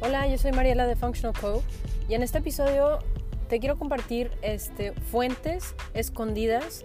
[0.00, 1.60] Hola, yo soy Mariela de Functional Co.
[2.08, 3.00] Y en este episodio
[3.48, 6.84] te quiero compartir este, fuentes escondidas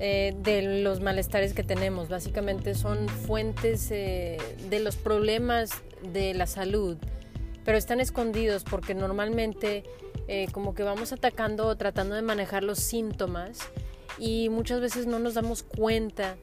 [0.00, 2.08] eh, de los malestares que tenemos.
[2.08, 4.36] Básicamente son fuentes eh,
[4.68, 5.70] de los problemas
[6.02, 6.96] de la salud,
[7.64, 9.84] pero están escondidos porque normalmente
[10.26, 13.60] eh, como que vamos atacando o tratando de manejar los síntomas
[14.18, 16.36] y muchas veces no nos damos cuenta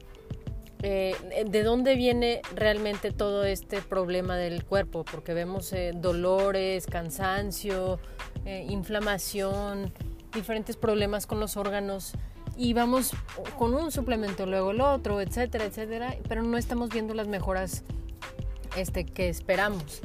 [0.82, 7.98] eh, de dónde viene realmente todo este problema del cuerpo, porque vemos eh, dolores, cansancio,
[8.44, 9.92] eh, inflamación,
[10.32, 12.12] diferentes problemas con los órganos
[12.56, 13.10] y vamos
[13.58, 17.82] con un suplemento, luego el otro, etcétera, etcétera, pero no estamos viendo las mejoras
[18.76, 20.00] este, que esperamos.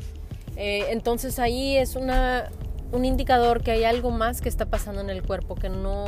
[0.55, 5.53] entonces ahí es un indicador que hay algo más que está pasando en el cuerpo
[5.53, 6.05] que no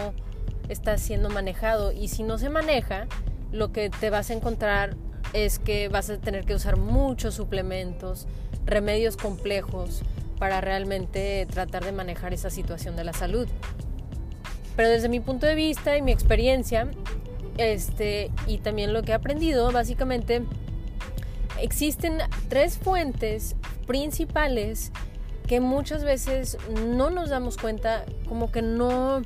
[0.70, 3.08] está siendo manejado y si no se maneja,
[3.52, 4.96] lo que te vas a encontrar
[5.34, 8.28] es que vas a tener que usar muchos suplementos,
[8.66, 10.02] remedios complejos
[10.40, 13.48] para realmente tratar de manejar esa situación de la salud.
[14.76, 16.90] Pero desde mi punto de vista y mi experiencia,
[17.58, 20.44] este, y también lo que he aprendido, básicamente
[21.62, 22.20] existen
[22.50, 23.56] tres fuentes
[23.88, 24.92] principales
[25.48, 29.22] que muchas veces no nos damos cuenta, como que no,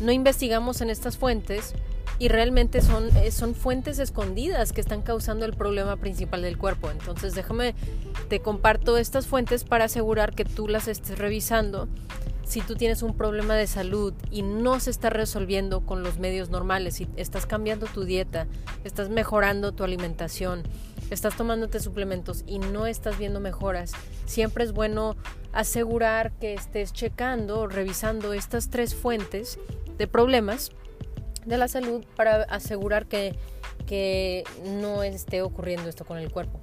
[0.00, 1.74] no investigamos en estas fuentes
[2.20, 6.90] y realmente son, eh, son fuentes escondidas que están causando el problema principal del cuerpo.
[6.90, 7.74] Entonces déjame,
[8.28, 11.88] te comparto estas fuentes para asegurar que tú las estés revisando.
[12.44, 16.50] Si tú tienes un problema de salud y no se está resolviendo con los medios
[16.50, 18.46] normales, si estás cambiando tu dieta,
[18.84, 20.64] estás mejorando tu alimentación,
[21.10, 23.92] estás tomándote suplementos y no estás viendo mejoras,
[24.26, 25.16] siempre es bueno
[25.52, 29.58] asegurar que estés checando revisando estas tres fuentes
[29.96, 30.70] de problemas
[31.46, 33.34] de la salud para asegurar que,
[33.86, 36.60] que no esté ocurriendo esto con el cuerpo.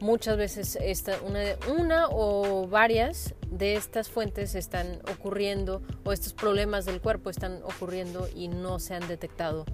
[0.00, 1.40] Muchas veces esta, una,
[1.78, 8.28] una o varias de estas fuentes están ocurriendo o estos problemas del cuerpo están ocurriendo
[8.34, 9.64] y no se han detectado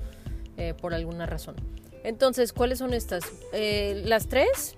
[0.59, 1.57] eh, por alguna razón.
[2.05, 3.25] Entonces, ¿cuáles son estas?
[3.53, 4.77] Eh, las tres,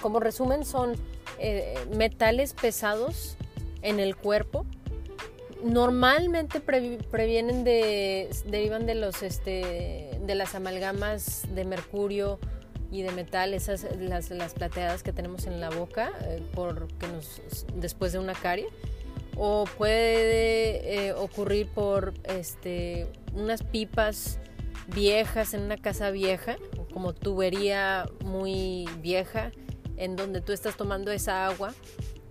[0.00, 0.94] como resumen, son
[1.38, 3.36] eh, metales pesados
[3.82, 4.66] en el cuerpo,
[5.62, 12.38] normalmente previenen de derivan de los este de las amalgamas de mercurio
[12.90, 17.06] y de metal esas las, plateadas que tenemos en la boca eh, porque
[17.76, 18.68] después de una carie.
[19.40, 24.40] O puede eh, ocurrir por este unas pipas
[24.88, 26.56] viejas en una casa vieja
[26.92, 29.52] como tubería muy vieja
[29.96, 31.72] en donde tú estás tomando esa agua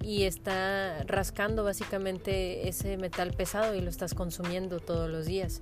[0.02, 5.62] y está rascando básicamente ese metal pesado y lo estás consumiendo todos los días.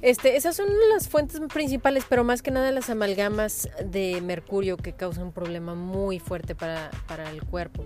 [0.00, 4.92] Este, esas son las fuentes principales, pero más que nada las amalgamas de mercurio que
[4.92, 7.84] causan un problema muy fuerte para, para el cuerpo.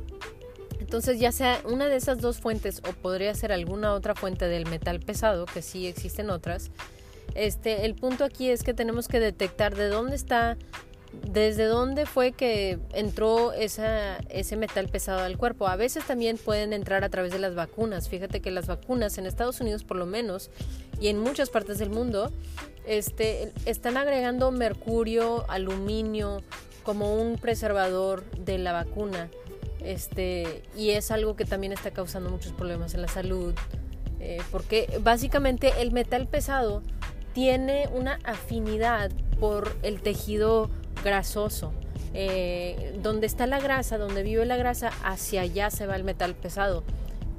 [0.78, 4.66] Entonces ya sea una de esas dos fuentes o podría ser alguna otra fuente del
[4.66, 6.70] metal pesado, que sí existen otras,
[7.34, 10.56] este, el punto aquí es que tenemos que detectar de dónde está
[11.12, 15.68] desde dónde fue que entró ese metal pesado al cuerpo.
[15.68, 18.08] A veces también pueden entrar a través de las vacunas.
[18.08, 20.50] Fíjate que las vacunas en Estados Unidos por lo menos
[21.00, 22.32] y en muchas partes del mundo
[22.86, 26.42] este, están agregando mercurio, aluminio
[26.82, 29.30] como un preservador de la vacuna.
[29.84, 33.54] Este, y es algo que también está causando muchos problemas en la salud.
[34.20, 36.82] Eh, porque básicamente el metal pesado
[37.32, 40.70] tiene una afinidad por el tejido
[41.02, 41.72] grasoso.
[42.14, 46.34] Eh, donde está la grasa, donde vive la grasa, hacia allá se va el metal
[46.34, 46.84] pesado.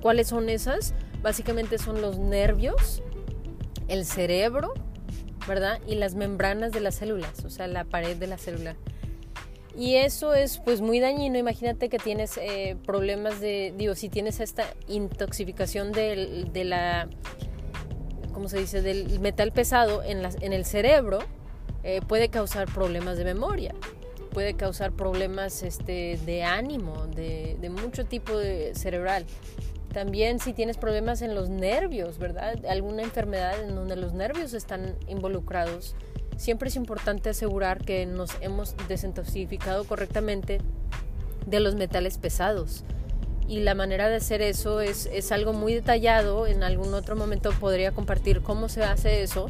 [0.02, 0.94] ¿Cuáles son esas?
[1.22, 3.04] Básicamente son los nervios,
[3.88, 4.74] el cerebro,
[5.48, 5.80] ¿verdad?
[5.88, 8.76] Y las membranas de las células, o sea, la pared de la célula.
[9.78, 11.38] Y eso es pues muy dañino.
[11.38, 17.08] Imagínate que tienes eh, problemas de, digo, si tienes esta intoxicación de, la,
[18.34, 18.82] ¿cómo se dice?
[18.82, 21.20] Del metal pesado en, la, en el cerebro,
[21.84, 23.76] eh, puede causar problemas de memoria,
[24.32, 28.34] puede causar problemas este, de ánimo, de, mucho tipo
[28.74, 29.26] cerebral.
[29.94, 32.66] También si tienes problemas en los nervios, ¿verdad?
[32.66, 35.96] Alguna enfermedad en donde los nervios están involucrados,
[36.38, 40.60] siempre es importante asegurar que nos hemos desintoxicado correctamente
[41.46, 42.86] de los metales pesados.
[43.48, 46.48] Y la manera de hacer eso es, es algo muy detallado.
[46.48, 49.48] En algún otro momento podría compartir cómo se hace eso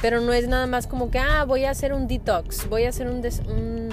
[0.00, 2.90] pero no es nada más como que, ah, voy a hacer un detox, voy a
[2.90, 3.90] hacer un,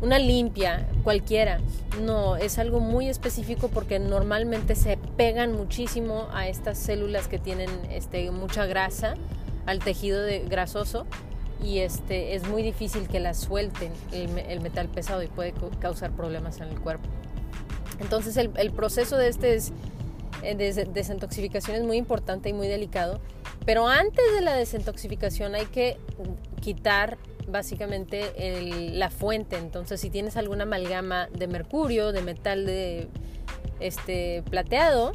[0.00, 1.60] una limpia cualquiera.
[2.02, 7.70] No, es algo muy específico porque normalmente se pegan muchísimo a estas células que tienen
[7.90, 9.14] este, mucha grasa,
[9.66, 11.06] al tejido de, grasoso
[11.62, 16.12] y este, es muy difícil que las suelten el, el metal pesado y puede causar
[16.12, 17.08] problemas en el cuerpo.
[18.00, 19.72] Entonces el, el proceso de este es,
[20.42, 23.20] eh, de desintoxicación es muy importante y muy delicado,
[23.66, 25.98] pero antes de la desintoxicación hay que
[26.60, 27.18] quitar
[27.48, 28.32] básicamente
[28.94, 29.56] la fuente.
[29.56, 33.08] Entonces, si tienes alguna amalgama de mercurio, de metal de
[33.80, 35.12] este plateado,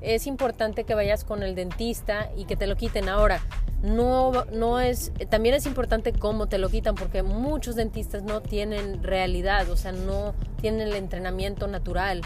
[0.00, 3.08] es importante que vayas con el dentista y que te lo quiten.
[3.08, 3.40] Ahora,
[3.82, 9.02] no, no es, también es importante cómo te lo quitan porque muchos dentistas no tienen
[9.02, 12.22] realidad, o sea, no tienen el entrenamiento natural.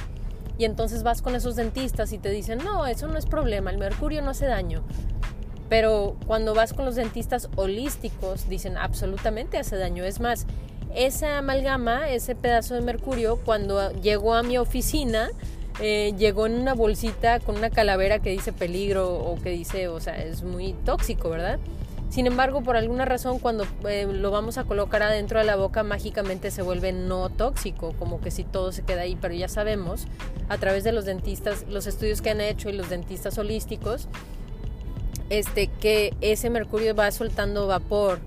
[0.57, 3.79] Y entonces vas con esos dentistas y te dicen, no, eso no es problema, el
[3.79, 4.83] mercurio no hace daño.
[5.69, 10.05] Pero cuando vas con los dentistas holísticos, dicen absolutamente hace daño.
[10.05, 10.47] Es más,
[10.95, 15.31] esa amalgama, ese pedazo de mercurio, cuando llegó a mi oficina,
[15.81, 20.01] eh, llegó en una bolsita con una calavera que dice peligro o que dice, o
[20.01, 21.59] sea, es muy tóxico, ¿verdad?
[22.11, 25.83] Sin embargo, por alguna razón, cuando eh, lo vamos a colocar adentro de la boca,
[25.83, 29.17] mágicamente se vuelve no tóxico, como que si todo se queda ahí.
[29.21, 30.07] Pero ya sabemos,
[30.49, 34.09] a través de los dentistas, los estudios que han hecho y los dentistas holísticos,
[35.31, 38.21] este, que ese mercurio va soltando vapor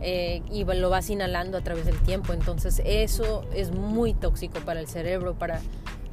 [0.00, 2.32] eh, y lo vas inhalando a través del tiempo.
[2.32, 5.60] Entonces eso es muy tóxico para el cerebro, para,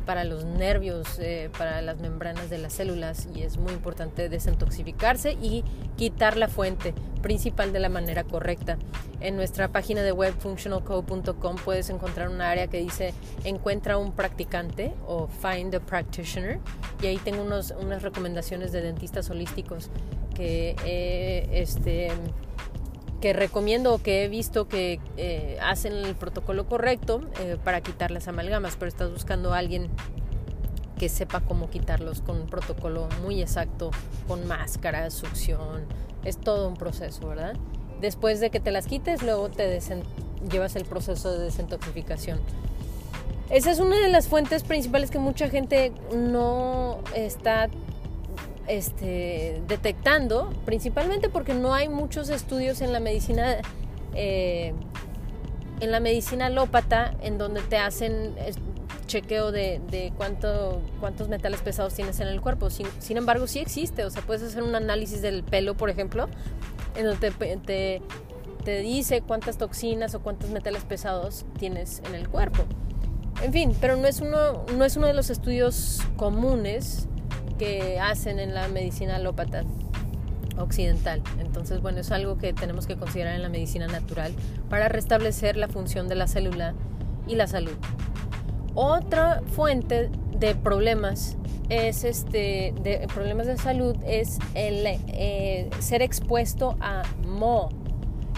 [0.06, 5.34] para los nervios, eh, para las membranas de las células y es muy importante desintoxicarse
[5.34, 5.64] y
[5.98, 8.78] quitar la fuente principal de la manera correcta.
[9.20, 13.14] En nuestra página de web functionalco.com puedes encontrar un área que dice
[13.44, 16.60] encuentra un practicante o find a practitioner
[17.02, 19.90] y ahí tengo unos, unas recomendaciones de dentistas holísticos
[20.36, 20.76] que
[21.52, 22.12] este
[23.26, 28.12] que recomiendo o que he visto que eh, hacen el protocolo correcto eh, para quitar
[28.12, 29.90] las amalgamas, pero estás buscando a alguien
[31.00, 33.90] que sepa cómo quitarlos con un protocolo muy exacto,
[34.28, 35.86] con máscara, succión,
[36.24, 37.56] es todo un proceso, ¿verdad?
[38.00, 39.80] Después de que te las quites, luego te
[40.52, 42.40] llevas el proceso de desintoxicación.
[43.50, 47.72] Esa es una de las fuentes principales que mucha gente no está
[48.68, 53.58] este, detectando, principalmente porque no hay muchos estudios en la medicina,
[54.14, 54.74] eh,
[55.80, 58.36] en la medicina alópata, en donde te hacen
[59.06, 62.70] chequeo de, cuánto, cuántos metales pesados tienes en el cuerpo.
[62.70, 66.28] Sin, embargo, sí existe, o sea, puedes hacer un análisis del pelo, por ejemplo,
[66.96, 68.02] en donde te,
[68.64, 72.64] te dice cuántas toxinas o cuántos metales pesados tienes en el cuerpo.
[73.42, 77.08] En fin, pero no es uno, no es uno de los estudios comunes
[77.58, 79.64] que hacen en la medicina alópata
[80.58, 81.22] occidental.
[81.40, 84.34] Entonces, bueno, es algo que tenemos que considerar en la medicina natural
[84.70, 86.74] para restablecer la función de la célula
[87.28, 87.76] y la salud.
[88.74, 91.38] Otra fuente de problemas
[91.70, 97.74] es este de problemas de salud es el eh, ser expuesto a mold.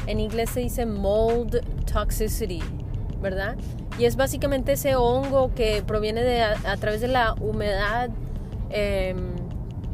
[0.05, 1.59] En inglés se dice mold
[1.91, 2.61] toxicity,
[3.21, 3.57] ¿verdad?
[3.99, 8.09] Y es básicamente ese hongo que proviene de a través de la humedad
[8.69, 9.35] Em,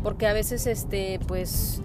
[0.04, 1.82] porque a veces este pues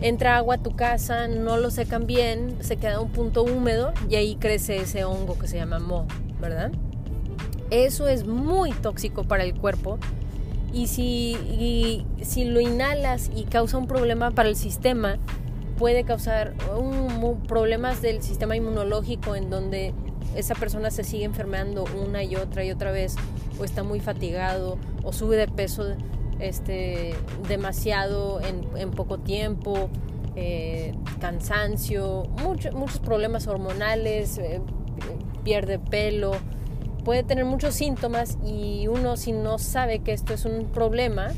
[0.00, 4.14] entra agua a tu casa, no lo secan bien, se queda un punto húmedo y
[4.14, 6.06] ahí crece ese hongo que se llama mo,
[6.40, 6.72] ¿verdad?
[7.70, 9.98] Eso es muy tóxico para el cuerpo
[10.72, 15.18] y si, si lo inhalas y causa un problema para el sistema,
[15.78, 16.54] puede causar
[17.46, 19.94] problemas del sistema inmunológico en donde
[20.36, 23.16] esa persona se sigue enfermando una y otra y otra vez
[23.58, 25.96] o está muy fatigado o sube de peso
[26.38, 27.14] este,
[27.48, 29.90] demasiado en, poco tiempo,
[30.36, 34.60] eh, cansancio, muchos problemas hormonales, eh,
[35.44, 36.32] pierde pelo,
[37.04, 41.28] puede tener muchos síntomas y uno si no sabe que esto es un problema,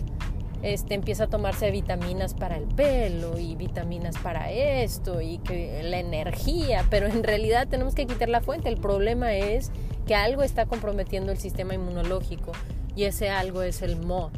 [0.63, 5.99] este, empieza a tomarse vitaminas para el pelo y vitaminas para esto y que la
[5.99, 8.69] energía, pero en realidad tenemos que quitar la fuente.
[8.69, 9.71] El problema es
[10.07, 12.53] que algo está comprometiendo el sistema inmunológico
[12.95, 14.31] y ese algo es el mo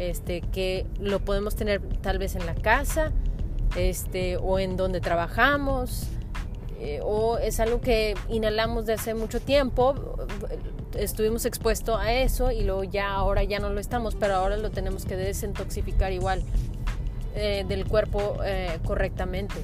[0.00, 3.12] este, que lo podemos tener tal vez en la casa
[3.76, 6.06] este, o en donde trabajamos.
[6.80, 10.16] Eh, o es algo que inhalamos de hace mucho tiempo,
[10.98, 14.70] estuvimos expuestos a eso y luego ya ahora ya no lo estamos, pero ahora lo
[14.70, 16.42] tenemos que desintoxicar igual
[17.34, 19.56] eh, del cuerpo eh, correctamente.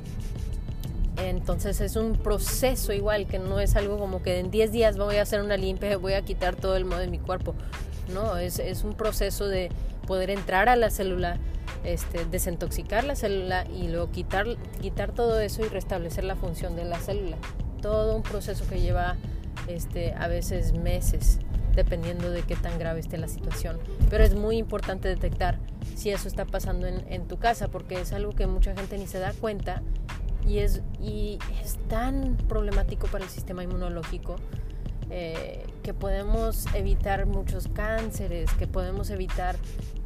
[1.17, 5.17] Entonces es un proceso igual, que no es algo como que en 10 días voy
[5.17, 7.55] a hacer una limpia, voy a quitar todo el modo de mi cuerpo.
[8.13, 9.71] No, es, es un proceso de,
[10.07, 11.39] poder entrar a la célula,
[11.85, 14.47] este, desintoxicar la célula y luego quitar,
[14.81, 17.37] quitar todo eso y restablecer la función de la célula.
[17.83, 19.17] Todo un proceso que lleva
[19.69, 21.39] este, a veces meses,
[21.75, 23.79] dependiendo de qué tan grave esté la situación.
[24.09, 25.59] Pero es muy importante detectar
[25.95, 29.07] si eso está pasando en, en tu casa, porque es algo que mucha gente ni
[29.07, 29.83] se da cuenta
[30.47, 34.37] y es, y es tan problemático para el sistema inmunológico
[35.09, 39.57] eh, que podemos evitar muchos cánceres, que podemos evitar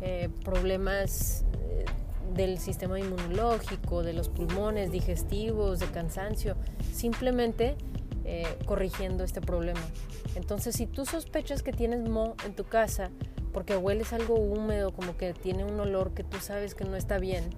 [0.02, 1.86] eh, problemas eh,
[2.34, 6.56] del sistema inmunológico, de los pulmones, digestivos, de cansancio,
[6.92, 7.76] simplemente
[8.64, 9.80] corrigiendo este problema.
[10.36, 13.10] Entonces, si tú sospechas que tienes mo en tu casa
[13.52, 17.18] porque hueles algo húmedo, como que tiene un olor que tú sabes que no está
[17.18, 17.50] bien,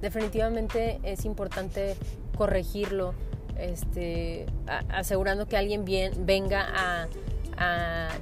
[0.00, 1.94] definitivamente es importante
[2.36, 3.14] corregirlo,
[3.58, 4.46] este,
[4.88, 7.08] asegurando que alguien bien, venga a,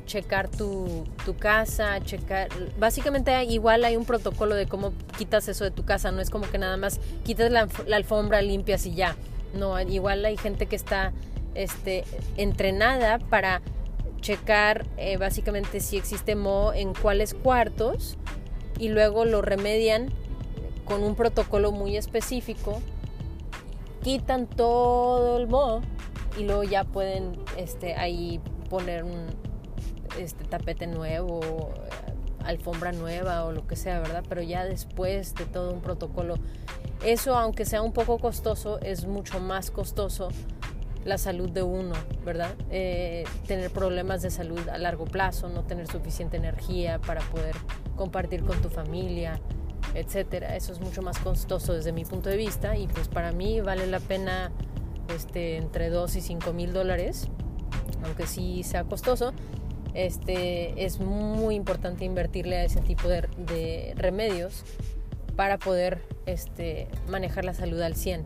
[0.04, 1.06] checar tu,
[1.38, 2.48] casa, checar...
[2.78, 6.50] Básicamente igual hay un protocolo de cómo quitas eso de tu casa, no es como
[6.50, 9.16] que nada más quitas la, alfombra, limpias y ya.
[9.54, 11.12] No, igual hay gente que está
[11.54, 12.04] este,
[12.36, 13.62] entrenada para
[14.20, 18.16] checar eh, básicamente si existe moho en cuáles cuartos
[18.78, 20.10] y luego lo remedian
[20.84, 22.80] con un protocolo muy específico
[24.02, 25.80] quitan todo el moho
[26.38, 29.26] y luego ya pueden este, ahí poner un
[30.18, 31.70] este, tapete nuevo,
[32.44, 34.24] alfombra nueva o lo que sea, ¿verdad?
[34.28, 36.34] Pero ya después de todo un protocolo,
[37.04, 40.28] eso aunque sea un poco costoso, es mucho más costoso
[41.04, 41.94] la salud de uno,
[42.24, 42.54] ¿verdad?
[42.70, 47.56] Eh, tener problemas de salud a largo plazo, no tener suficiente energía para poder
[47.96, 49.40] compartir con tu familia,
[49.94, 50.56] etcétera.
[50.56, 53.86] Eso es mucho más costoso desde mi punto de vista y pues para mí vale
[53.86, 54.50] la pena
[55.14, 57.28] este, entre 2 y 5 mil dólares,
[58.04, 59.32] aunque sí sea costoso.
[59.94, 64.64] Este, es muy importante invertirle a ese tipo de, remedios
[65.36, 68.24] para poder este, manejar la salud al 100.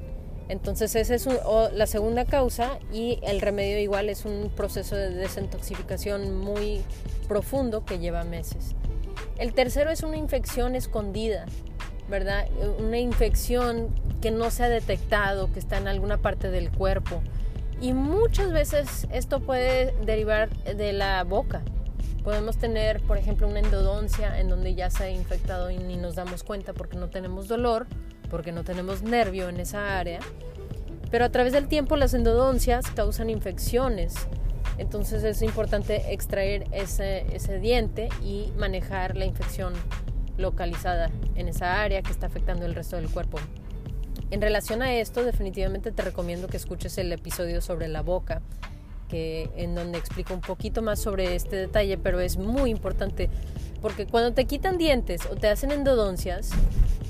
[0.49, 1.29] Entonces esa es
[1.73, 6.83] la segunda causa y el remedio igual es un proceso de desintoxicación muy
[7.27, 8.77] profundo que lleva meses.
[9.39, 11.45] El tercero es una infección escondida,
[12.09, 12.47] ¿verdad?
[12.79, 13.89] Una infección
[14.23, 17.23] que no se ha detectado, que está en alguna parte del cuerpo.
[17.81, 21.63] Y muchas veces esto puede derivar de la boca.
[22.25, 26.15] Podemos tener, por ejemplo, una endodoncia en donde ya se ha infectado y ni nos
[26.15, 27.87] damos cuenta porque no tenemos dolor,
[28.31, 30.21] porque no tenemos nervio en esa área.
[31.11, 34.15] Pero a través del tiempo las endodoncias causan infecciones
[34.79, 37.25] entonces es importante extraer ese,
[37.61, 39.73] diente y manejar la infección
[40.37, 43.39] localizada en esa área que está afectando el resto del cuerpo.
[44.31, 48.43] En relación a esto, definitivamente te recomiendo que escuches el episodio sobre la boca,
[49.09, 53.31] que en donde explico un poquito más sobre este detalle, pero es muy importante
[53.81, 56.51] porque cuando te quitan dientes o te hacen endodoncias,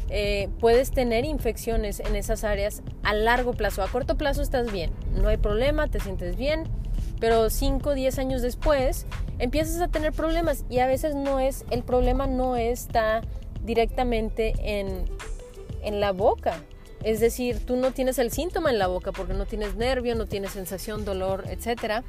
[0.09, 3.83] eh, puedes tener infecciones en esas áreas a largo plazo.
[3.83, 6.65] A corto plazo estás bien, no hay problema, te sientes bien,
[7.21, 9.07] pero 5 o 10 años después
[9.39, 13.23] empiezas a tener problemas y a veces no es, el problema no está
[13.65, 15.05] directamente en,
[15.83, 16.61] en la boca.
[17.03, 20.27] Es decir, tú no tienes el síntoma en la boca porque no tienes nervio, no
[20.27, 22.03] tienes sensación, dolor, etc.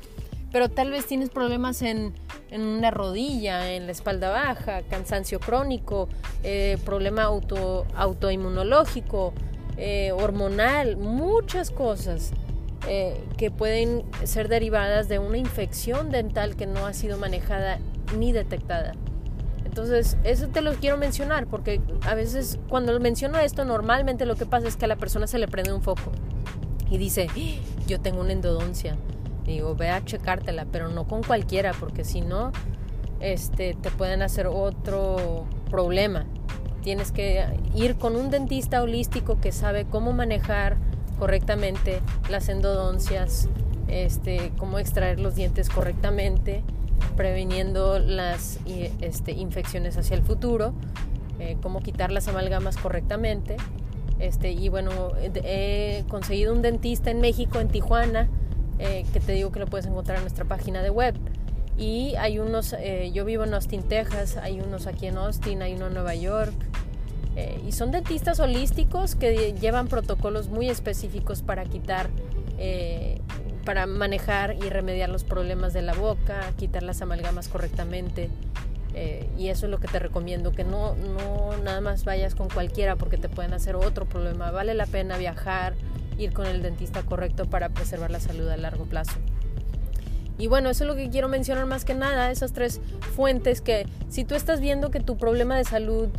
[0.51, 2.13] Pero tal vez tienes problemas en,
[2.49, 6.07] en una rodilla, en la espalda baja, cansancio crónico,
[6.43, 9.33] eh, problema auto, autoinmunológico,
[9.77, 12.31] eh, hormonal, muchas cosas.
[12.89, 17.79] Eh, que pueden ser derivadas de una infección dental que no ha sido manejada
[18.17, 18.94] ni detectada.
[19.65, 24.46] Entonces, eso te lo quiero mencionar porque a veces cuando menciono esto, normalmente lo que
[24.46, 26.13] pasa es que a la persona se le prende un foco
[26.89, 27.62] y dice, ¡Ah!
[27.88, 28.96] yo tengo una endodoncia.
[29.46, 32.53] digo, ve a checártela, pero no con cualquiera, porque si no,
[33.20, 36.25] este, te pueden hacer otro problema.
[36.84, 40.77] Tienes que ir con un dentista holístico que sabe cómo manejar
[41.19, 43.50] correctamente las endodoncias,
[43.88, 46.63] este, cómo extraer los dientes correctamente,
[47.15, 48.59] previniendo las
[49.01, 50.74] este, infecciones hacia el futuro,
[51.39, 53.57] eh, cómo quitar las amalgamas correctamente.
[54.19, 58.27] Este, y bueno, he conseguido un dentista en México, en Tijuana,
[58.79, 61.15] eh, que te digo que lo puedes encontrar en nuestra página de web.
[61.77, 65.75] Y hay unos, eh, yo vivo en Austin, Texas, hay unos aquí en Austin, hay
[65.75, 66.53] uno en Nueva York,
[67.39, 72.10] eh, y son dentistas holísticos que llevan protocolos muy específicos para quitar,
[72.58, 73.22] eh,
[73.63, 78.32] para manejar y remediar los problemas de la boca, quitar las amalgamas correctamente.
[78.96, 82.50] Eh, y eso es lo que te recomiendo, que no, no nada más vayas con
[82.50, 84.50] cualquiera porque te pueden hacer otro problema.
[84.50, 85.75] Vale la pena viajar,
[86.17, 89.13] ir con el dentista correcto para preservar la salud a largo plazo.
[90.39, 92.82] Y bueno, eso es lo que quiero mencionar más que nada, esas tres
[93.15, 96.10] fuentes que si tú estás viendo que tu problema de salud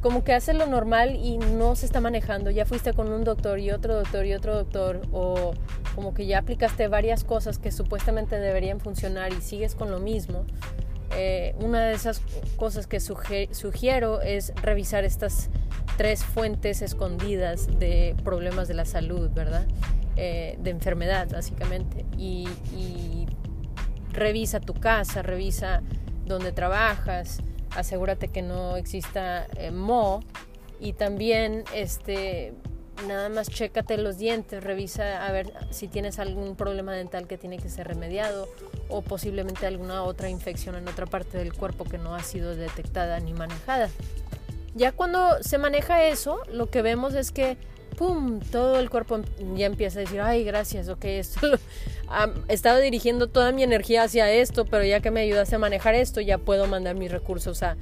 [0.00, 2.50] como que hace lo normal y no se está manejando.
[2.50, 5.52] Ya fuiste con un doctor y otro doctor y otro doctor o
[5.94, 10.44] como que ya aplicaste varias cosas que supuestamente deberían funcionar y sigues con lo mismo.
[11.16, 12.22] Eh, una de esas
[12.56, 15.50] cosas que sugiero es revisar estas
[15.96, 19.66] tres fuentes escondidas de problemas de la salud, ¿verdad?
[20.16, 22.04] Eh, de enfermedad, básicamente.
[22.16, 22.46] Y,
[24.12, 25.82] revisa tu casa, revisa
[26.26, 27.40] donde trabajas,
[27.74, 30.20] asegúrate que no exista eh, mo
[30.80, 32.54] y también este
[33.06, 37.58] nada más chécate los dientes, revisa a ver si tienes algún problema dental que tiene
[37.58, 38.48] que ser remediado
[38.88, 43.18] o posiblemente alguna otra infección en otra parte del cuerpo que no ha sido detectada
[43.20, 43.88] ni manejada.
[44.74, 47.56] Ya cuando se maneja eso, lo que vemos es que
[48.00, 48.40] ¡pum!
[48.40, 49.20] Todo el cuerpo
[49.54, 51.40] ya empieza a decir, ay, gracias, ok, esto
[52.48, 56.22] estaba dirigiendo toda mi energía hacia esto, pero ya que me ayudaste a manejar esto,
[56.22, 57.76] ya puedo mandar mis recursos a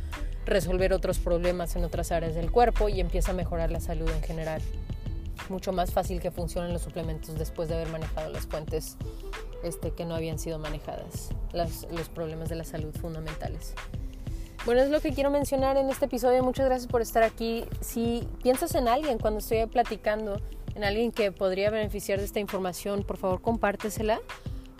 [0.44, 4.22] resolver otros problemas en otras áreas del cuerpo y empieza a mejorar la salud en
[4.22, 4.60] general.
[5.50, 8.96] Mucho más fácil que funcionen los suplementos después de haber manejado las fuentes
[9.62, 13.72] este, que no habían sido manejadas, los problemas de la salud fundamentales.
[14.64, 16.42] Bueno, es lo que quiero mencionar en este episodio.
[16.42, 17.64] Muchas gracias por estar aquí.
[17.80, 20.40] Si piensas en alguien cuando estoy platicando,
[20.74, 24.20] en alguien que podría beneficiar de esta información, por favor compártesela,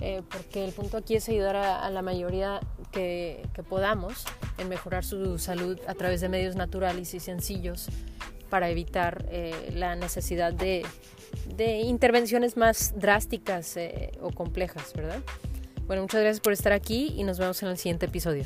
[0.01, 2.61] eh, porque el punto aquí es ayudar a, la mayoría
[2.93, 4.25] que, podamos
[4.59, 7.89] en mejorar su salud a través de medios naturales y sencillos
[8.49, 10.85] para evitar eh, la necesidad de,
[11.83, 15.21] intervenciones más drásticas eh, o complejas, ¿verdad?
[15.87, 18.45] Bueno, muchas gracias por estar aquí y nos vemos en el siguiente episodio.